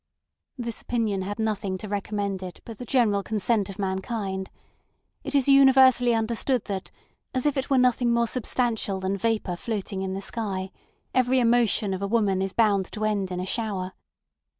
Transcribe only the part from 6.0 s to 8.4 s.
understood that, as if it were nothing more